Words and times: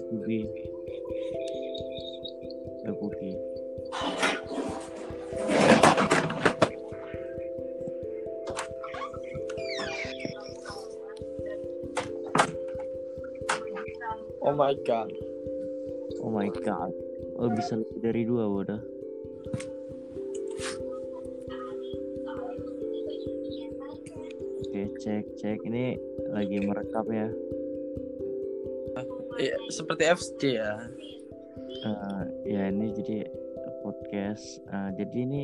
Pugi. 0.00 0.48
Pugi. 2.96 3.32
Oh 14.42 14.54
my 14.56 14.72
god. 14.88 15.12
Oh 16.24 16.32
my 16.32 16.48
god. 16.64 16.92
Oh 17.36 17.52
bisa 17.52 17.76
lebih 17.76 17.98
dari 18.00 18.22
dua 18.24 18.48
udah. 18.48 18.80
Oke 24.72 24.82
cek 24.96 25.36
cek 25.36 25.58
ini 25.68 26.00
lagi 26.32 26.64
merekam 26.64 27.06
ya. 27.12 27.28
Iya, 29.40 29.56
seperti 29.72 30.02
FC 30.04 30.40
ya. 30.60 30.76
Eh, 31.82 32.22
ya 32.52 32.62
ini 32.68 32.92
jadi 32.92 33.24
podcast. 33.80 34.60
Eh, 34.68 34.90
jadi 35.00 35.16
ini 35.24 35.42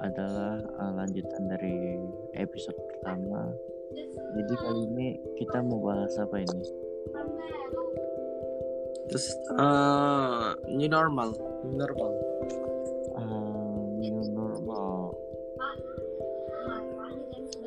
adalah 0.00 0.64
eh, 0.64 0.92
lanjutan 0.96 1.42
dari 1.50 2.00
episode 2.40 2.76
pertama. 2.76 3.52
Jadi 4.36 4.54
kali 4.56 4.80
ini 4.92 5.08
kita 5.40 5.60
mau 5.60 5.80
bahas 5.80 6.12
apa 6.16 6.40
ini? 6.40 6.62
Terus 9.12 9.26
eh, 9.60 10.48
new 10.72 10.88
normal, 10.88 11.36
new 11.68 11.76
normal. 11.76 12.10
Eh, 13.12 13.80
new 14.00 14.20
normal. 14.32 15.12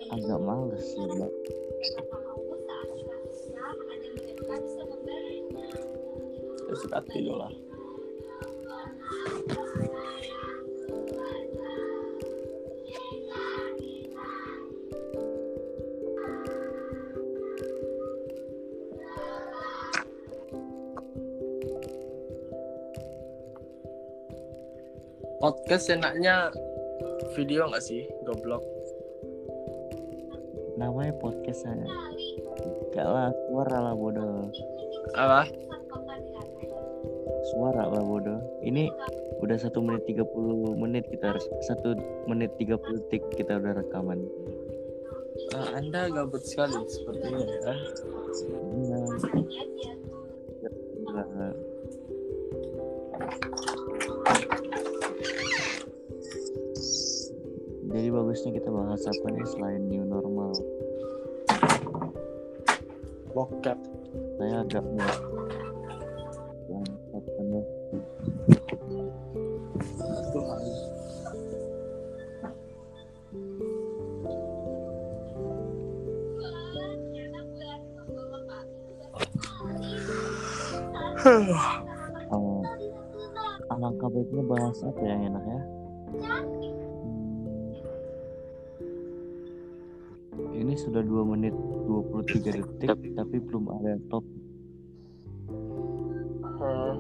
Agak 0.10 0.40
males 0.42 0.82
sih, 0.82 1.06
Mbak. 1.06 1.34
Suka 6.70 7.02
dulu 7.10 7.34
lah. 7.34 7.54
Podcast 25.40 25.88
enaknya 25.88 26.52
video 27.32 27.72
nggak 27.72 27.80
sih, 27.80 28.04
goblok? 28.28 28.60
Namanya 30.76 31.16
podcast 31.18 31.64
saya. 31.64 31.88
Gak 32.92 33.08
lah, 33.08 33.32
suara 33.48 33.78
lah 33.88 33.96
bodoh. 33.96 34.52
Apa? 35.16 35.69
Suara 37.50 37.90
lah 37.90 38.04
bodoh. 38.04 38.40
Ini 38.62 38.92
udah 39.40 39.58
satu 39.58 39.80
menit 39.82 40.06
30 40.06 40.76
menit 40.76 41.08
kita 41.10 41.34
satu 41.66 41.96
menit 42.28 42.54
30 42.60 42.78
detik 43.08 43.24
kita 43.34 43.58
udah 43.58 43.80
rekaman. 43.80 44.20
Ah, 45.56 45.80
anda 45.80 46.12
gabut 46.12 46.44
sekali 46.44 46.76
sepertinya 46.86 47.42
ya. 47.42 47.74
Iya. 48.76 49.00
Jadi 57.90 58.08
bagusnya 58.14 58.52
kita 58.54 58.70
bahas 58.70 59.02
apa 59.10 59.28
nih 59.34 59.48
selain 59.50 59.84
new 59.90 60.06
normal. 60.06 60.54
Bokep. 63.34 63.80
Saya 64.38 64.64
agak 64.64 64.86
Oh, 81.30 82.66
alangkah 83.70 84.10
baiknya 84.10 84.42
bahas 84.50 84.82
apa 84.82 84.98
yang 85.06 85.30
enak 85.30 85.44
ya? 85.46 85.62
Hmm. 86.10 86.34
Ini 90.58 90.74
sudah 90.74 91.06
2 91.06 91.30
menit 91.30 91.54
23 91.86 92.50
detik 92.50 92.98
tapi 93.14 93.38
belum 93.46 93.70
ada 93.78 94.02
top. 94.10 94.26
Hmm. 96.58 96.98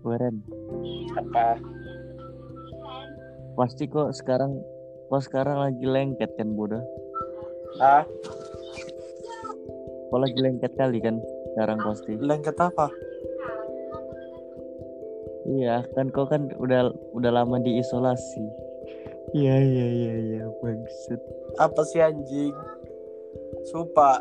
Weren, 0.00 0.40
Apa? 1.12 1.60
pasti 3.52 3.84
kok 3.84 4.16
sekarang 4.16 4.64
kok 5.12 5.28
sekarang 5.28 5.60
lagi 5.60 5.84
lengket 5.84 6.32
kan 6.40 6.56
bodoh. 6.56 6.80
Ah, 7.76 8.08
Kok 10.08 10.16
lagi 10.16 10.40
lengket 10.40 10.72
kali 10.72 11.04
kan 11.04 11.20
sekarang 11.52 11.84
pasti. 11.84 12.16
lengket 12.16 12.56
apa? 12.56 12.88
Iya, 15.44 15.84
kan 15.92 16.08
kau 16.08 16.24
kan 16.24 16.48
udah 16.56 16.88
udah 17.12 17.28
lama 17.28 17.60
diisolasi. 17.60 18.40
Iya 19.36 19.56
iya 19.60 19.86
iya 19.92 20.14
iya 20.16 20.42
maksud. 20.48 21.20
Apa 21.60 21.84
sih 21.84 22.00
anjing? 22.00 22.56
Sumpah. 23.68 24.16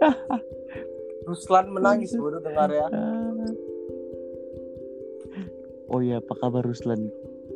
Ruslan 1.28 1.76
menangis 1.76 2.16
bodoh 2.16 2.40
dengar 2.40 2.72
ya. 2.72 2.88
Oh 5.92 6.00
iya, 6.00 6.24
apa 6.24 6.32
kabar 6.40 6.64
Ruslan? 6.64 7.04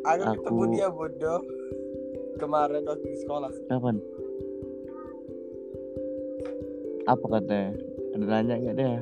Aku 0.05 0.29
Aku- 0.29 0.45
ketemu 0.45 0.63
dia 0.77 0.89
bodoh. 0.93 1.41
Kemarin 2.37 2.85
waktu 2.85 3.07
di 3.09 3.19
sekolah. 3.25 3.51
Kapan? 3.73 3.97
Apa 7.09 7.25
katanya? 7.39 7.71
Ada 8.13 8.25
nanya 8.25 8.55
nggak 8.61 8.77
dia? 8.77 9.01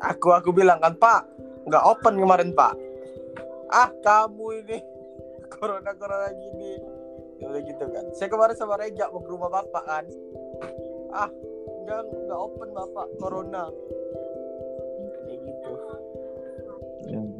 Aku 0.00 0.32
aku 0.32 0.48
bilang 0.56 0.80
kan 0.80 0.96
Pak, 0.96 1.20
nggak 1.68 1.84
open 1.84 2.16
kemarin 2.16 2.50
Pak. 2.56 2.74
Ah 3.68 3.92
kamu 4.00 4.64
ini 4.64 4.78
corona 5.52 5.92
corona 5.92 6.32
gini. 6.32 6.72
Ya 7.40 7.48
udah 7.48 7.62
gitu 7.64 7.84
kan. 7.88 8.04
Saya 8.16 8.28
kemarin 8.32 8.56
sama 8.56 8.80
Reja 8.80 9.08
mau 9.12 9.20
ke 9.20 9.28
rumah 9.28 9.48
bapak 9.48 9.84
kan. 9.84 10.04
Ah 11.12 11.28
nggak 11.84 12.00
nggak 12.28 12.40
open 12.40 12.68
bapak 12.72 13.06
corona. 13.20 13.68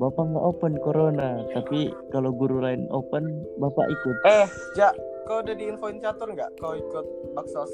Bapak 0.00 0.32
nggak 0.32 0.44
open 0.48 0.74
corona, 0.80 1.44
tapi 1.52 1.92
kalau 2.08 2.32
guru 2.32 2.64
lain 2.64 2.88
open, 2.88 3.28
bapak 3.60 3.84
ikut. 3.84 4.16
Eh 4.24 4.48
Ja, 4.72 4.96
kau 5.28 5.44
udah 5.44 5.52
diinfoin 5.52 6.00
catur 6.00 6.32
nggak? 6.32 6.56
Kau 6.56 6.72
ikut 6.72 7.06
baksos? 7.36 7.68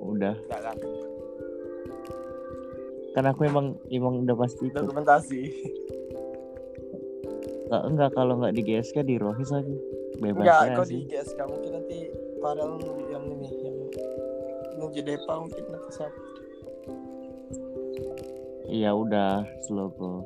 Udah, 0.00 0.38
Nggak 0.46 0.62
kan? 0.64 0.76
kan 3.10 3.24
aku 3.26 3.42
emang 3.42 3.74
emang 3.90 4.22
udah 4.22 4.36
pasti 4.38 4.70
ikut. 4.70 4.86
Dokumentasi. 4.86 5.40
Nggak, 7.66 7.82
enggak 7.90 8.10
kalau 8.14 8.34
nggak 8.38 8.54
di 8.54 8.62
GSK 8.62 9.02
di 9.02 9.18
Rohis 9.18 9.50
aku. 9.50 9.74
Bebas 10.22 10.42
Enggak, 10.46 10.60
aja 10.62 10.76
kau 10.78 10.86
sih. 10.86 11.02
di 11.02 11.10
GSK 11.10 11.38
mungkin 11.50 11.70
nanti 11.74 11.98
Farel 12.38 12.78
yang 13.10 13.24
ini 13.26 13.48
yang 13.58 13.76
menuju 14.78 15.00
Depa 15.02 15.34
mungkin 15.42 15.64
nanti 15.66 15.90
siapa? 15.90 16.29
Iya 18.70 18.94
udah 18.94 19.44
kok. 19.66 20.22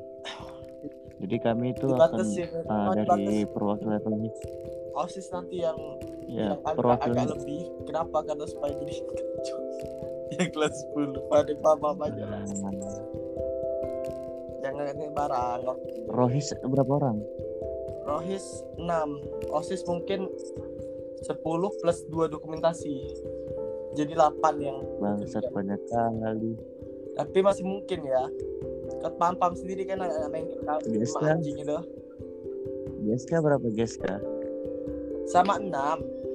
Jadi 1.15 1.35
kami 1.41 1.73
itu 1.73 1.89
akan 1.89 2.21
oh, 2.69 2.93
dari 2.93 3.43
perwakilan. 3.49 3.99
OSIS 4.95 5.27
nanti 5.33 5.65
yang 5.65 5.75
Ya, 6.25 6.57
yang 6.57 6.61
agak, 6.65 7.05
agak 7.05 7.25
lebih. 7.37 7.69
Kenapa? 7.85 8.17
Karena 8.25 8.45
supaya 8.49 8.73
jadi 8.81 8.95
yang 10.35 10.49
kelas 10.51 10.73
10 10.97 11.29
pada 11.29 11.53
paham 11.61 11.97
aja 12.01 12.23
lah. 12.25 12.43
Jangan 14.65 14.85
ini 14.97 15.05
barang. 15.13 15.59
Rohis 16.09 16.49
berapa 16.65 16.91
orang? 16.97 17.21
Rohis 18.09 18.65
6, 18.81 19.53
OSIS 19.53 19.85
mungkin 19.85 20.25
10 21.21 21.79
plus 21.81 21.99
2 22.09 22.33
dokumentasi. 22.33 22.95
Jadi 23.95 24.11
8 24.17 24.41
yang 24.59 24.81
Bangsat 24.99 25.45
banyak 25.53 25.79
kali. 25.93 26.57
Tapi 27.15 27.39
masih 27.41 27.63
mungkin 27.63 28.03
ya. 28.03 28.23
Kau 29.01 29.11
paham-paham 29.17 29.55
sendiri 29.57 29.87
kan 29.87 30.03
anak 30.03 30.29
main 30.29 30.47
kan? 30.63 30.79
anjing 31.39 31.57
itu. 31.59 31.77
GSK 33.05 33.31
berapa 33.41 33.67
GSK? 33.71 34.05
Sama 35.29 35.57
6. 35.57 36.25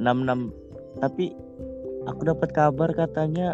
66 0.00 1.00
tapi 1.00 1.36
aku 2.08 2.20
dapat 2.24 2.48
kabar 2.56 2.90
katanya 2.96 3.52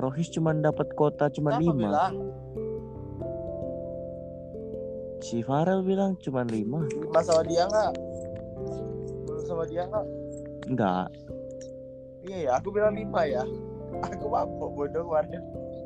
Rohis 0.00 0.32
cuma 0.32 0.56
dapat 0.56 0.88
kota 0.96 1.28
cuma 1.28 1.60
lima 1.60 1.76
bilang? 1.76 2.14
Si 5.20 5.44
Farel 5.44 5.84
bilang 5.84 6.16
cuma 6.20 6.44
lima. 6.48 6.84
lima 6.88 7.20
sama 7.20 7.42
dia 7.44 7.64
nggak 7.68 7.92
sama 9.46 9.62
dia 9.68 9.86
nggak 9.86 10.06
Enggak. 10.66 11.06
iya 12.26 12.38
ya 12.50 12.50
aku 12.58 12.74
bilang 12.74 12.98
lima 12.98 13.22
ya 13.22 13.44
aku 14.02 14.26
mabuk 14.28 14.70
bodoh 14.74 15.02
kemarin 15.06 15.42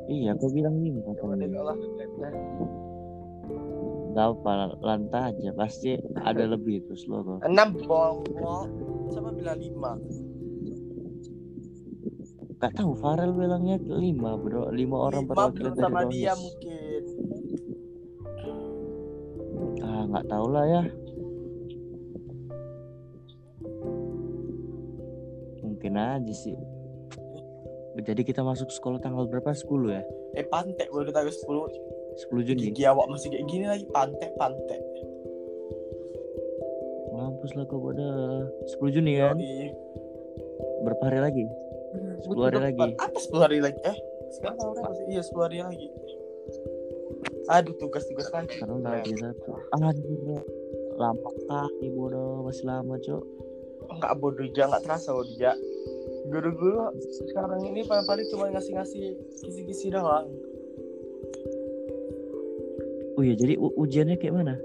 Iya, 0.09 0.35
aku 0.35 0.51
bilang 0.51 0.81
lima. 0.81 0.99
kemarin 1.15 1.55
olah 1.55 1.77
Gak 4.11 4.27
apa, 4.27 4.75
lantai 4.83 5.31
aja. 5.31 5.55
Pasti 5.55 5.95
ada 6.19 6.43
lebih 6.43 6.83
itu 6.83 6.99
slow 6.99 7.23
kok. 7.23 7.39
enam 7.47 7.79
bongkok 7.79 8.67
sama 9.07 9.31
bilang 9.31 9.55
lima 9.55 9.95
Gak 12.59 12.77
tahu 12.77 12.93
Farel 12.93 13.33
bilangnya 13.33 13.79
lima 13.81 14.37
bro. 14.37 14.69
Lima 14.69 15.09
orang 15.09 15.25
perwakilan 15.25 15.73
dari 15.73 15.81
sama 15.81 16.01
dia 16.05 16.33
mungkin 16.37 17.01
Ah 19.81 20.01
nggak 20.05 20.25
tahu 20.29 20.45
lah 20.51 20.65
ya. 20.69 20.83
Mungkin 25.63 25.93
aja 25.97 26.33
sih. 26.35 26.53
Jadi 27.91 28.21
kita 28.23 28.39
masuk 28.39 28.71
sekolah 28.71 28.99
tanggal 28.99 29.27
berapa? 29.27 29.51
10 29.51 29.67
ya? 29.91 30.01
eh 30.31 30.47
pantek 30.47 30.87
baru 30.89 31.11
tanggal 31.11 31.27
sepuluh 31.29 31.67
10 32.31 32.47
Juni. 32.47 32.71
gigi 32.71 32.87
awak 32.87 33.03
masih 33.07 33.27
kayak 33.27 33.45
gini 33.47 33.65
lagi 33.67 33.83
pantek 33.91 34.31
pantek 34.35 34.79
Mampus 37.11 37.51
lah 37.53 37.67
kau 37.67 37.83
pada 37.83 38.07
10 38.79 38.95
Juni 38.95 39.19
kan? 39.19 39.35
Yoi. 39.35 39.67
Berapa 40.81 41.03
hari 41.11 41.19
lagi? 41.19 41.45
10 42.23 42.31
hari 42.39 42.57
Minggu 42.63 42.79
lagi. 42.79 42.89
apa 42.95 43.17
10 43.19 43.43
hari 43.43 43.57
lagi 43.59 43.79
eh 43.83 43.97
sekarang 44.31 44.55
tanggal 44.55 44.73
berapa 44.73 44.93
sih 44.95 45.05
iya 45.11 45.21
10 45.21 45.43
hari 45.43 45.59
lagi 45.59 45.87
aduh 47.51 47.75
tugas-tugas 47.75 48.31
lagi 48.31 48.55
Sekarang 48.55 48.79
tanggal 48.79 49.03
31. 49.03 49.75
Anjir. 49.75 50.39
Lama 50.95 51.29
kali 51.43 51.87
bodoh, 51.91 52.45
masih 52.45 52.63
lama, 52.63 52.95
Cok. 52.95 53.23
nggak 53.91 54.13
bodoh 54.15 54.47
ja 54.55 54.71
nggak 54.71 54.83
terasa 54.87 55.11
bodoh 55.11 55.35
ja 55.35 55.51
guru-guru 56.31 56.95
sekarang 57.27 57.61
ini 57.61 57.83
paling-paling 57.83 58.25
cuma 58.27 58.47
ngasih-ngasih 58.49 59.05
kisi-kisi 59.37 59.91
doang 59.91 60.31
Oh 63.13 63.21
iya, 63.21 63.35
jadi 63.35 63.53
ujiannya 63.59 64.15
kayak 64.15 64.33
mana? 64.33 64.55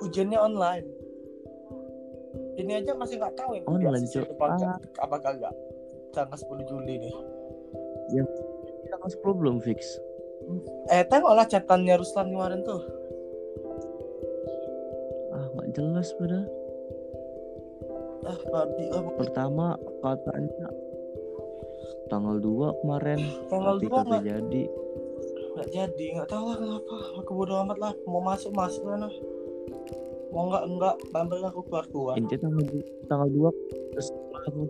ujiannya 0.00 0.38
online 0.38 0.86
ini 2.54 2.72
aja 2.72 2.94
masih 2.94 3.18
nggak 3.18 3.34
tahu 3.34 3.54
ini 3.54 3.66
Online, 3.66 4.06
Cuk. 4.06 4.26
apa 4.30 4.46
Ah. 5.10 5.18
kagak 5.20 5.54
tanggal 6.08 6.38
10 6.38 6.62
Juli 6.64 6.94
nih 6.98 7.14
Tanggal 8.88 9.10
10 9.10 9.34
belum 9.34 9.58
fix. 9.58 9.98
eh 10.88 11.02
tengoklah 11.04 11.44
catatannya 11.44 11.98
Ruslan 11.98 12.30
kemarin 12.30 12.62
tuh 12.62 12.80
Ah, 15.28 15.46
nggak 15.52 15.68
jelas 15.74 16.08
pada. 16.14 16.40
ah 18.24 18.38
babi 18.48 18.84
lah 18.88 19.02
Pertama 19.14 19.66
katanya 20.00 20.68
tanggal 22.08 22.36
2 22.40 22.80
kemarin. 22.82 23.20
Tanggal 23.48 23.74
tapi 23.76 23.84
dua 23.84 23.96
kagak 23.96 24.08
nggak 24.08 24.24
jadi. 24.26 24.62
nggak 25.58 25.68
jadi 25.74 26.06
nggak 26.18 26.28
tahu 26.30 26.44
lah 26.48 26.56
kenapa. 26.56 26.96
Aku 27.22 27.30
bodo 27.34 27.54
amat 27.66 27.78
lah. 27.78 27.92
Mau 28.06 28.22
masuk 28.22 28.52
masuk 28.56 28.82
mana? 28.86 29.08
Mau 30.28 30.48
nggak 30.52 30.64
enggak 30.68 30.94
bambel 31.12 31.40
aku 31.44 31.60
keluar 31.66 31.84
keluar. 31.88 32.14
Intinya 32.16 32.48
tanggal 32.48 32.64
tanggal 33.08 33.28
2 33.28 33.92
terus 33.96 34.08
aku. 34.48 34.62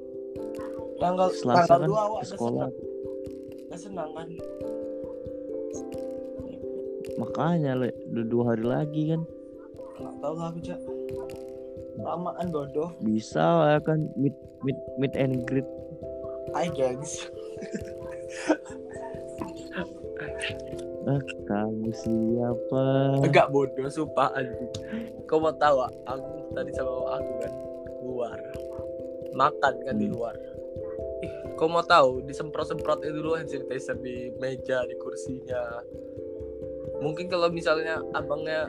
Tanggal 0.98 1.28
Selasa 1.30 1.62
tanggal 1.62 1.78
kan 1.78 1.88
dua 1.88 2.00
awak 2.10 2.20
ke 2.20 2.26
udah 2.26 2.30
sekolah. 2.34 2.68
udah 3.68 3.78
senang 3.78 4.10
kan? 4.18 4.26
Makanya 7.18 7.72
le, 7.78 7.88
udah 8.14 8.24
dua 8.26 8.42
hari 8.50 8.64
lagi 8.66 9.02
kan. 9.14 9.20
Nggak 9.98 10.14
tahu 10.18 10.34
lah 10.34 10.46
aku 10.50 10.58
cak. 10.62 10.80
Lamaan 11.98 12.46
bodoh. 12.50 12.90
Bisa 13.02 13.42
lah 13.42 13.78
kan 13.82 14.10
meet 14.18 14.34
meet 14.66 14.78
meet 14.98 15.14
and 15.14 15.46
greet. 15.46 15.66
Hai 16.52 16.68
gengs 16.70 17.28
Ah, 21.08 21.16
kamu 21.48 21.88
siapa? 21.90 22.84
agak 23.24 23.48
bodoh 23.48 23.88
sumpah 23.88 24.28
anjing. 24.34 24.68
Kau 25.24 25.40
mau 25.40 25.48
tahu 25.50 25.80
ah, 25.80 25.88
aku 26.04 26.52
tadi 26.52 26.68
sama 26.70 26.92
aku 27.16 27.30
kan 27.40 27.52
keluar. 27.96 28.36
Makan 29.32 29.74
kan 29.82 29.96
di 29.96 30.04
Hmm. 30.04 30.14
luar. 30.14 30.34
Ih 31.18 31.32
kau 31.56 31.64
mau 31.64 31.80
tahu 31.80 32.20
disemprot 32.22 32.68
semprotnya 32.68 33.08
dulu 33.08 33.32
hand 33.34 33.48
sanitizer 33.48 33.96
di 33.96 34.28
meja 34.36 34.84
di 34.84 34.94
kursinya. 34.96 35.80
Mungkin 37.00 37.26
kalau 37.26 37.48
misalnya 37.48 38.04
abangnya 38.12 38.68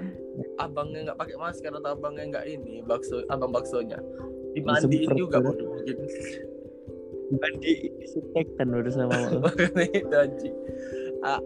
abangnya 0.55 1.11
nggak 1.11 1.19
pakai 1.19 1.35
masker 1.35 1.75
atau 1.75 1.91
abangnya 1.91 2.23
nggak 2.29 2.45
ini 2.47 2.79
bakso 2.79 3.19
abang 3.27 3.51
baksonya 3.51 3.99
dimandiin 4.49 5.11
juga 5.13 5.43
bodoh 5.43 5.75
mungkin 5.75 5.97
Mandi 7.29 7.73
disinfektan 8.01 8.73
udah 8.73 8.93
sama 8.93 9.15
itu 10.01 10.15
anjing 10.15 10.55
ah, 11.21 11.41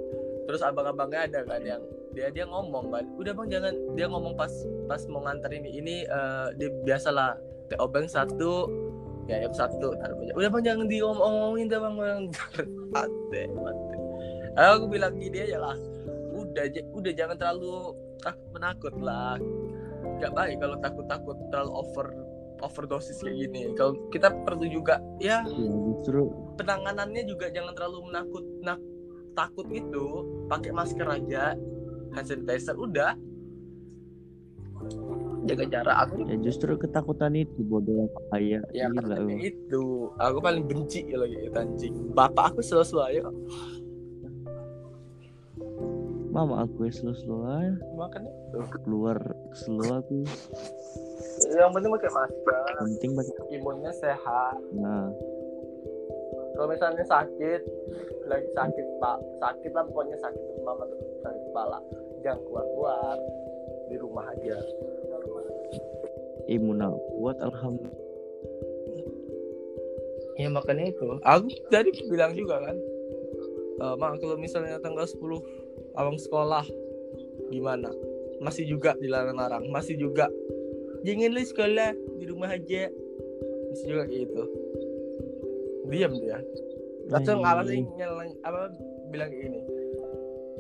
terus 0.47 0.63
abang-abangnya 0.63 1.27
ada 1.27 1.39
kan 1.43 1.61
yang 1.63 1.83
dia 2.13 2.29
dia 2.29 2.45
ngomong 2.45 2.93
kan 2.93 3.05
udah 3.17 3.33
bang 3.33 3.47
jangan. 3.57 3.73
Dia 3.97 4.05
ngomong 4.05 4.37
pas 4.37 4.53
pas 4.85 5.01
mau 5.09 5.25
nganter 5.25 5.49
ini 5.57 5.69
ini 5.81 5.95
eh, 6.05 6.47
dia 6.61 6.69
biasalah 6.85 7.33
teh 7.67 7.77
obeng 7.81 8.05
satu 8.05 8.69
ya 9.25 9.41
yang 9.41 9.55
satu 9.55 9.97
taruh 9.97 10.17
udah 10.37 10.49
bang 10.53 10.63
jangan 10.63 10.85
diomong-omongin 10.85 11.67
dah 11.73 11.79
bang 11.81 11.95
bang. 11.97 12.21
Mati 12.93 13.43
aku 14.53 14.85
bilang 14.85 15.17
gini 15.17 15.41
aja 15.41 15.57
lah 15.57 15.77
udah 16.33 16.65
udah 16.93 17.11
jangan 17.13 17.35
terlalu 17.37 17.97
takut 18.21 18.49
menakut 18.53 18.93
lah 19.01 19.37
gak 20.21 20.33
baik 20.37 20.61
kalau 20.61 20.77
takut-takut 20.77 21.37
terlalu 21.49 21.71
over 21.73 22.07
overdosis 22.63 23.19
kayak 23.19 23.37
gini. 23.43 23.75
Kalau 23.75 24.07
kita 24.09 24.31
perlu 24.43 24.63
juga 24.65 24.97
ya 25.19 25.43
Ya, 25.43 25.67
justru. 25.69 26.31
penanganannya 26.55 27.27
juga 27.27 27.51
jangan 27.51 27.75
terlalu 27.75 27.99
menakut 28.07 28.43
nak 28.63 28.79
takut 29.33 29.67
gitu. 29.67 30.23
Pakai 30.47 30.71
masker 30.71 31.05
aja 31.05 31.53
hand 32.13 32.25
sanitizer 32.25 32.73
udah. 32.73 33.13
Jaga 35.43 35.67
jarak 35.67 35.97
aku 36.07 36.23
ya 36.23 36.39
justru 36.39 36.79
ketakutan 36.79 37.35
itu 37.35 37.67
bodoh 37.67 38.07
bahaya. 38.31 38.63
ya 38.71 38.87
karena 38.87 39.27
itu. 39.35 40.07
Aku 40.15 40.39
paling 40.39 40.63
benci 40.63 41.03
ya 41.03 41.19
lagi 41.19 41.35
itu 41.35 41.57
anjing. 41.59 41.93
Bapak 42.15 42.55
aku 42.55 42.59
selalu 42.63 42.85
selalu 42.87 43.03
ayo. 43.11 43.25
Mama 46.33 46.65
aku 46.65 46.89
ya 46.89 46.91
slow-slow 46.95 47.45
aja. 47.45 47.77
makan 47.93 48.25
itu. 48.25 48.57
Keluar 48.81 49.17
slow 49.53 50.01
aku. 50.01 50.25
Yang 51.55 51.71
penting 51.73 51.91
pakai 51.93 52.11
masker 52.11 52.65
Penting 52.81 53.11
pakai. 53.17 53.33
imunnya 53.53 53.91
sehat 53.93 54.57
Nah, 54.73 55.09
kalau 56.53 56.67
misalnya 56.69 57.05
sakit 57.05 57.61
lagi 58.29 58.47
sakit 58.55 58.85
pak 59.01 59.17
sakit 59.41 59.71
lah 59.73 59.83
pokoknya 59.89 60.17
sakit 60.21 60.41
demam 60.55 60.77
atau 60.79 60.97
sakit 61.21 61.41
kepala 61.51 61.77
jangan 62.23 62.39
keluar 62.45 62.65
keluar 62.71 63.17
di 63.91 63.95
rumah 63.99 64.25
aja 64.31 64.57
imun 66.47 66.81
kuat 67.19 67.39
alhamdulillah. 67.39 68.03
Ya 70.33 70.49
makanya 70.49 70.89
itu. 70.89 71.21
Aku 71.21 71.45
tadi 71.69 71.93
bilang 72.09 72.33
juga 72.33 72.57
kan. 72.61 72.77
Eh 73.73 73.95
mak 73.97 74.17
kalau 74.21 74.37
misalnya 74.37 74.81
tanggal 74.81 75.05
10 75.05 75.17
abang 75.93 76.17
sekolah 76.17 76.65
gimana? 77.53 77.93
Masih 78.41 78.67
juga 78.67 78.97
dilarang-larang, 78.97 79.69
masih 79.71 79.95
juga 79.95 80.27
jangan 81.03 81.29
lu 81.31 81.41
sekolah 81.43 81.91
di 82.19 82.25
rumah 82.27 82.49
aja. 82.51 82.89
Masih 83.71 83.85
juga 83.87 84.03
kayak 84.09 84.21
gitu. 84.27 84.43
Diam 85.91 86.11
dia. 86.17 86.39
Langsung 87.11 87.43
apa 87.43 87.61
sih 87.67 87.83
nyelang 87.99 88.31
apa 88.47 88.71
bilang 89.11 89.29
kayak 89.29 89.43
gini. 89.51 89.61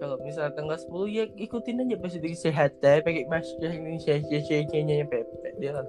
Kalau 0.01 0.19
misalnya 0.19 0.51
tanggal 0.57 0.75
10 0.75 1.15
ya 1.15 1.23
ikutin 1.39 1.79
aja 1.87 1.95
prosedur 1.95 2.27
kesehatan, 2.27 3.07
pakai 3.07 3.23
masker 3.29 3.71
ini 3.71 4.01
saya 4.03 4.19
saya 4.43 4.67
saya 4.67 5.05
pepe 5.07 5.49
dia 5.63 5.71
kan. 5.79 5.87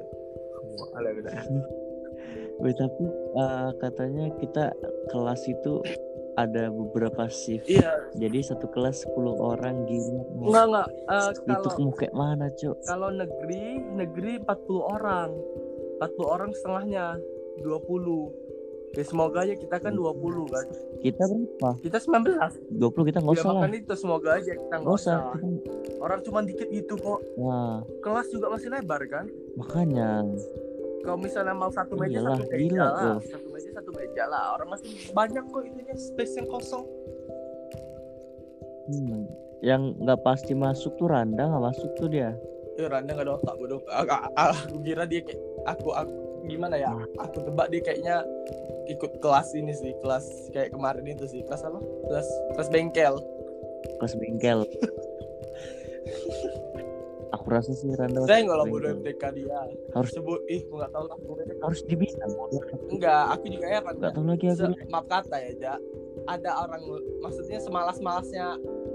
Ala 0.95 1.11
benar. 1.19 1.35
Weh, 2.63 2.71
tapi 2.71 3.05
eh, 3.11 3.71
katanya 3.83 4.31
kita 4.39 4.71
kelas 5.11 5.43
itu 5.51 5.83
ada 6.35 6.67
beberapa 6.67 7.27
shift. 7.27 7.67
Iya, 7.67 8.11
Jadi 8.13 8.43
satu 8.43 8.67
kelas 8.67 9.07
10 9.07 9.15
orang 9.35 9.85
gila. 9.85 10.23
enggak 10.41 10.65
enggak. 10.67 10.89
Eh, 11.07 11.31
itu 11.31 11.69
kalau 11.69 11.79
mau 11.81 11.93
kayak 11.93 12.15
mana, 12.15 12.47
Cok? 12.51 12.77
kalau 12.85 13.09
negeri 13.09 13.65
negeri 13.93 14.33
40 14.41 14.83
orang 14.85 15.31
40 15.97 16.27
orang 16.27 16.51
setengahnya 16.53 17.05
20 17.61 18.35
ya 18.93 19.03
semoga 19.03 19.43
aja 19.43 19.55
kita 19.55 19.77
kan 19.77 19.91
20 19.91 20.15
kan 20.49 20.67
Kita 21.01 21.23
berapa? 21.25 21.71
kita 21.81 21.99
19 21.99 22.79
20 22.79 23.09
kita 23.09 23.19
nggak 23.21 23.35
ya 23.35 23.41
usah 23.41 23.49
lah. 23.49 23.55
makanya 23.61 23.79
itu 23.81 23.95
semoga 23.97 24.29
aja 24.33 24.53
kita 24.53 24.63
Nggak 24.69 24.79
nggak 24.81 24.95
usah. 24.95 25.19
usah 25.19 25.35
Kita- 25.35 25.99
orang 25.99 26.21
cuma 26.23 26.39
dikit 26.41 26.69
gitu 26.69 26.95
kok 26.95 27.21
Wah, 27.35 27.83
kelas 27.99 28.27
juga 28.29 28.47
masih 28.51 28.69
lebar 28.71 29.03
kan 29.09 29.27
makanya. 29.55 30.23
Kalau 31.05 31.19
misalnya 31.21 31.53
mau 31.53 31.69
satu 31.69 31.95
meja 31.95 32.19
Iyalah, 32.19 32.35
satu 32.35 32.49
meja 32.49 32.57
gila 32.59 32.81
lah 32.81 32.93
tuh. 32.97 33.19
satu 33.29 33.49
meja 33.49 33.69
satu 33.71 33.91
meja 33.93 34.25
lah 34.25 34.45
orang 34.57 34.69
masih 34.73 34.89
banyak 35.13 35.45
kok 35.45 35.63
itunya 35.63 35.95
space 35.95 36.35
yang 36.35 36.49
kosong 36.49 36.85
Hmm. 38.85 39.25
Yang 39.65 39.97
nggak 39.97 40.21
pasti 40.21 40.53
masuk 40.53 40.93
tuh 40.97 41.09
Randa 41.09 41.49
nggak 41.49 41.65
masuk 41.65 41.89
tuh 41.97 42.13
dia. 42.13 42.37
Eh, 42.77 42.85
Randa 42.85 43.17
nggak 43.17 43.25
ada 43.25 43.35
otak 43.41 43.57
bodoh. 43.57 43.81
Aku, 43.89 44.13
aku 44.37 44.77
kira 44.85 45.09
dia 45.09 45.25
kayak 45.25 45.41
aku, 45.65 45.89
aku 45.89 46.13
gimana 46.45 46.77
ya? 46.77 46.93
Aku 47.17 47.41
tebak 47.41 47.73
dia 47.73 47.81
kayaknya 47.81 48.21
ikut 48.85 49.25
kelas 49.25 49.57
ini 49.57 49.73
sih, 49.73 49.97
kelas 50.05 50.29
kayak 50.53 50.69
kemarin 50.69 51.09
itu 51.09 51.25
sih. 51.25 51.41
Kelas 51.49 51.65
apa? 51.65 51.81
Kelas 51.81 52.29
kelas 52.61 52.69
bengkel. 52.69 53.15
kelas 54.01 54.15
bengkel 54.17 54.69
rasa 57.55 57.71
sih 57.73 57.89
Randa 57.91 58.27
Saya 58.27 58.41
nggak 58.43 58.59
lah 58.59 58.67
bodoh 58.67 58.91
MTK 58.93 59.23
dia. 59.33 59.61
harus 59.95 60.11
Sebut, 60.11 60.41
ih, 60.47 60.63
aku 60.67 60.75
nggak 60.77 60.91
tahu 60.91 61.05
lah. 61.07 61.17
harus 61.63 61.81
bodoh. 62.35 62.63
Enggak, 62.91 63.25
aku 63.31 63.45
juga 63.49 63.67
heran. 63.71 63.95
nggak 63.97 64.13
tahu 64.13 64.25
lagi 64.27 64.47
aku 64.51 64.63
maaf 64.91 65.07
kata 65.07 65.37
ya, 65.39 65.53
Ja. 65.55 65.75
Ada 66.25 66.51
orang, 66.57 66.83
maksudnya 67.21 67.61
semalas-malasnya 67.61 68.47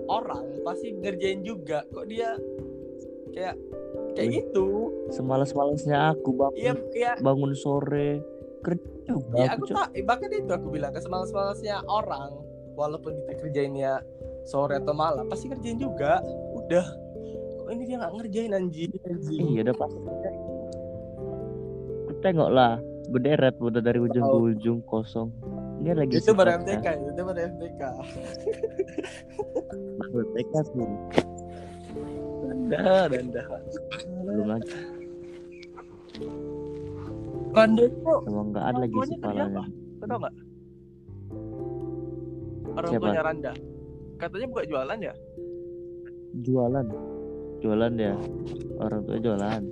orang 0.10 0.44
pasti 0.62 0.92
ngerjain 0.92 1.46
juga. 1.46 1.86
Kok 1.88 2.06
dia 2.06 2.34
kayak 3.30 3.56
kayak 4.18 4.28
Wih. 4.28 4.38
gitu? 4.42 4.68
semalas-malasnya 5.10 6.12
aku 6.12 6.34
bangun 6.34 6.58
Iya, 6.58 6.74
iya. 6.92 7.14
bangun 7.20 7.54
sore 7.54 8.26
kerja 8.60 8.82
juga 9.06 9.38
Ya 9.38 9.54
aku, 9.54 9.70
aku 9.70 9.74
tak, 9.74 9.90
bahkan 10.04 10.30
itu 10.30 10.50
aku 10.50 10.68
bilang 10.70 10.92
ke 10.92 11.00
semalas-malasnya 11.00 11.86
orang, 11.86 12.34
walaupun 12.74 13.14
kita 13.24 13.34
kerjainnya 13.40 14.02
sore 14.44 14.76
atau 14.76 14.92
malam, 14.92 15.30
pasti 15.30 15.48
kerjain 15.48 15.78
juga. 15.78 16.20
Udah, 16.58 16.86
kok 17.70 17.78
ini 17.78 17.86
dia 17.86 18.02
nggak 18.02 18.14
ngerjain 18.18 18.52
anjing, 18.52 18.90
anjing. 19.06 19.46
iya 19.48 19.62
udah 19.62 19.76
pasti 19.78 20.00
tengok 22.20 22.50
lah 22.50 22.82
berderet 23.08 23.56
udah 23.62 23.78
dari 23.78 24.02
ujung 24.02 24.26
ke 24.26 24.34
Oh. 24.34 24.50
ujung 24.50 24.80
kosong 24.84 25.30
ini 25.80 25.94
lagi 25.94 26.18
Itu 26.18 26.34
baru. 26.34 26.60
MTK, 26.60 26.86
itu 27.08 27.22
baru 27.22 27.40
MTK. 27.46 27.82
baru 30.02 30.24
TK 30.34 30.54
tuh 30.66 30.90
Dah, 32.68 33.06
dan 33.06 33.26
dah. 33.30 33.46
belum 34.26 34.48
lagi 34.50 34.70
Randa 37.50 37.84
itu 37.86 38.14
emang 38.26 38.46
nggak 38.50 38.66
ada 38.66 38.80
lagi 38.80 38.98
sih 39.06 39.18
palanya 39.22 39.62
tau 40.02 40.18
nggak? 40.18 40.36
Orang 42.72 42.92
tuanya 42.98 43.22
Randa. 43.22 43.52
Katanya 44.18 44.48
buka 44.50 44.64
jualan 44.66 44.98
ya? 45.00 45.14
jualan 46.42 46.86
jualan 47.60 47.94
ya 47.96 48.16
orang 48.80 49.02
tua 49.04 49.18
jualan 49.20 49.64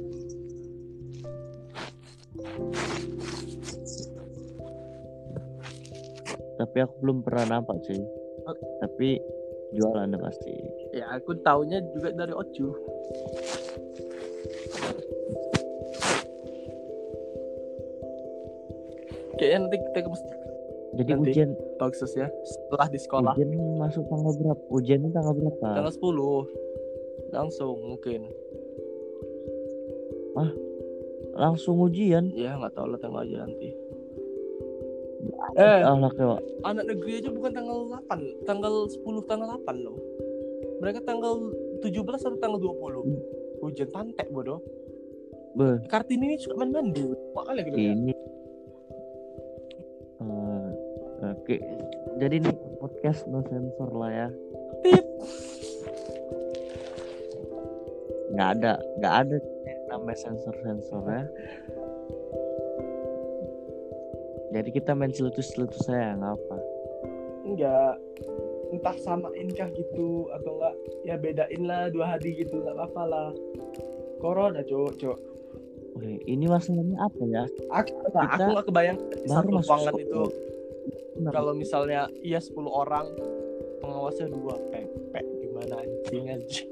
tapi 6.58 6.78
aku 6.82 6.94
belum 7.02 7.18
pernah 7.22 7.60
nampak 7.60 7.80
sih 7.86 8.02
Oh. 8.48 8.56
tapi 8.80 9.20
jualan 9.76 10.08
udah 10.08 10.22
pasti 10.24 10.56
Ya 10.96 11.12
aku 11.12 11.36
taunya 11.44 11.84
juga 11.92 12.16
dari 12.16 12.32
Ocu. 12.32 12.72
Kayaknya 19.38 19.58
nanti 19.62 19.78
kita 19.84 20.00
ke 20.00 20.10
masjid 20.10 20.34
jadi 20.98 21.12
Nanti. 21.14 21.30
ujian 21.30 21.50
Baksus 21.78 22.12
ya. 22.18 22.28
Setelah 22.42 22.88
di 22.90 22.98
sekolah. 22.98 23.34
ujian 23.38 23.52
masuk 23.78 24.04
tanggal 24.10 24.34
berapa 24.34 24.64
ujiannya 24.72 25.10
tanggal 25.14 25.34
berapa 25.36 25.62
Tanggal 25.62 25.94
10. 25.94 26.87
Langsung 27.34 27.78
mungkin. 27.96 28.30
langsung 31.38 31.82
ujian 31.82 32.30
Ya 32.34 32.58
nggak 32.58 32.78
tahu 32.78 32.94
lah 32.94 33.00
tanggal 33.02 33.26
aja 33.26 33.46
nanti. 33.46 33.70
Eh, 35.58 35.82
Allah 35.82 36.14
anak 36.66 36.86
negeri 36.94 37.22
aja 37.22 37.30
bukan 37.34 37.54
tanggal 37.58 37.90
8, 38.06 38.46
tanggal 38.46 38.86
10 38.86 39.26
tanggal 39.26 39.58
8 39.62 39.86
loh. 39.86 39.98
Mereka 40.82 41.06
tanggal 41.06 41.54
17 41.82 42.22
atau 42.22 42.38
tanggal 42.38 42.62
20. 42.62 43.66
Ujian 43.66 43.90
pantek 43.90 44.30
bodoh. 44.30 44.62
beh 45.58 45.90
Kartini 45.90 46.30
ini 46.30 46.38
suka 46.38 46.54
main 46.62 46.70
mandi. 46.70 47.06
Makanya 47.34 47.62
gitu 47.66 47.80
ya. 47.82 47.94
ini 47.98 48.14
Eh, 51.18 51.34
oke 51.34 51.58
jadi 52.22 52.36
nih 52.42 52.56
podcast 52.78 53.26
no 53.26 53.42
sensor 53.50 53.90
lah 53.94 54.12
ya 54.14 54.28
Tip. 54.86 55.06
Nggak 58.38 58.50
ada 58.62 58.74
nggak 59.02 59.16
ada 59.26 59.38
namanya 59.90 60.18
sensor 60.22 60.54
sensor 60.62 61.02
ya 61.10 61.26
jadi 64.54 64.70
kita 64.70 64.94
main 64.94 65.10
celutus 65.10 65.50
celutus 65.58 65.82
saya 65.84 66.14
nggak 66.14 66.34
apa 66.38 66.58
Enggak. 67.48 67.96
Entah 68.76 68.96
samain 69.00 69.48
kah 69.56 69.72
gitu 69.72 70.28
atau 70.36 70.60
enggak 70.60 70.76
ya 71.08 71.16
bedain 71.16 71.64
lah 71.64 71.88
dua 71.88 72.20
hari 72.20 72.36
gitu 72.36 72.60
nggak 72.60 72.76
apa-apa 72.76 73.04
lah. 73.08 73.30
Corona, 74.20 74.60
cok, 74.60 74.92
cok. 75.00 75.18
Oke, 75.98 76.14
ini 76.30 76.46
masalahnya 76.46 76.94
apa 77.02 77.24
ya 77.26 77.44
Aku, 77.74 77.90
Kita 78.06 78.22
aku 78.22 78.50
nggak 78.54 78.66
kebayang 78.70 78.98
satu 79.26 79.50
ruangan 79.50 79.96
itu 79.98 80.24
kalau 81.34 81.54
misalnya 81.58 82.06
iya 82.22 82.38
10 82.38 82.54
orang 82.70 83.10
pengawasnya 83.82 84.30
dua 84.30 84.62
pepek 84.70 85.26
gimana 85.42 85.82
anjing 85.82 86.30
anjing 86.30 86.70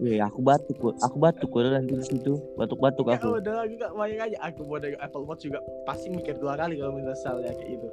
Wih, 0.00 0.16
aku 0.16 0.40
batuk 0.40 0.96
aku 0.96 1.16
batuk 1.20 1.48
kok 1.52 1.60
nanti 1.60 1.92
di 1.92 2.04
situ. 2.08 2.32
Batuk 2.56 2.80
batuk 2.80 3.12
ya 3.12 3.20
aku. 3.20 3.36
udah 3.36 3.68
aku 3.68 3.74
gak 3.76 3.92
bayang 3.92 4.20
aja. 4.32 4.38
Aku 4.48 4.64
mau 4.64 4.80
dari 4.80 4.96
Apple 4.96 5.28
Watch 5.28 5.44
juga 5.44 5.60
pasti 5.84 6.08
mikir 6.08 6.40
dua 6.40 6.56
kali 6.56 6.80
kalau 6.80 6.96
misalnya 6.96 7.52
kayak 7.52 7.68
gitu. 7.76 7.88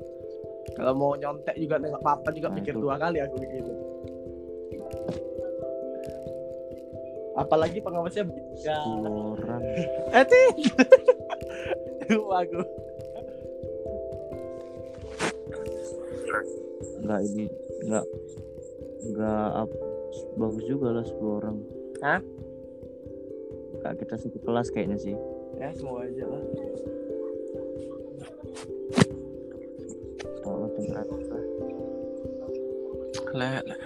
Kalau 0.79 0.95
mau 0.95 1.19
nyontek 1.19 1.59
juga 1.59 1.83
nggak 1.83 1.99
apa-apa 1.99 2.31
juga 2.31 2.47
Nah, 2.47 2.55
mikir 2.55 2.73
itu. 2.75 2.79
dua 2.79 2.95
kali 2.95 3.19
aku 3.19 3.35
kayak 3.43 3.53
gitu. 3.59 3.73
Apalagi 7.35 7.77
pengawasnya 7.83 8.23
Sepuluh 8.55 9.35
orang. 9.35 9.61
Eh! 10.15 10.25
Duh, 12.07 12.23
aku. 12.39 12.61
Nggak 17.03 17.19
ini 17.35 17.45
nggak 17.83 18.05
nggak 19.11 19.47
ap- 19.59 19.81
bagus 20.39 20.63
juga 20.71 20.95
lah 20.95 21.03
10 21.03 21.39
orang 21.39 21.57
Hah? 22.01 22.21
Kak 23.81 23.93
kita 24.01 24.15
satu 24.17 24.37
kelas 24.41 24.69
kayaknya 24.73 24.97
sih 24.99 25.15
ya 25.57 25.73
semoga 25.73 26.05
aja 26.05 26.25
lah 26.29 26.43
kalau 30.45 30.69
temperatur 30.77 31.21
Lek, 33.37 33.61
lek. 33.69 33.81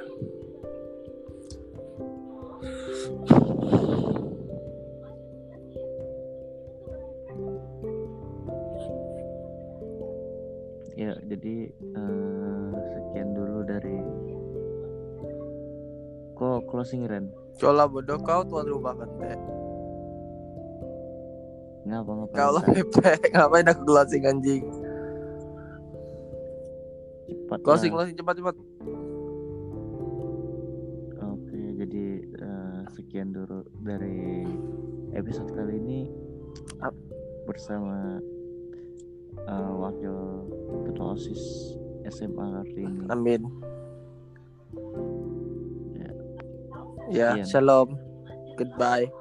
ya 10.96 11.12
jadi 11.28 11.56
eh, 11.72 12.70
sekian 12.96 13.30
dulu 13.36 13.66
dari 13.66 13.98
kok 16.42 16.66
closing 16.66 17.06
Ren 17.06 17.30
Cola 17.62 17.86
bodoh 17.86 18.18
kau 18.18 18.42
tuan 18.42 18.66
rumah 18.66 18.98
teh. 18.98 19.38
ngapa 21.86 22.10
ngapa 22.10 22.34
Kau 22.34 22.50
lah 22.58 22.64
Pepe, 22.66 23.10
ngapain 23.38 23.70
aku 23.70 23.82
closing 23.86 24.26
anjing? 24.26 24.66
cepat 27.30 27.60
Closing 27.62 27.92
lah. 27.94 28.02
closing 28.02 28.18
cepat 28.18 28.36
cepat. 28.42 28.56
oke 31.22 31.60
jadi 31.78 32.06
eh, 32.26 32.80
sekian 32.90 33.30
dulu 33.30 33.62
dari 33.86 34.42
episode 35.14 35.54
kali 35.54 35.78
ini 35.78 36.00
bersama 37.46 38.18
eh, 39.38 39.74
wakil 39.78 40.16
ketua 40.90 41.14
osis 41.14 41.78
SMA 42.10 42.46
Kartini 42.58 43.06
Amin. 43.14 43.46
Ya. 47.12 47.36
Ya, 47.36 47.44
Sekian. 47.44 47.48
shalom. 47.52 48.00
Goodbye. 48.56 49.12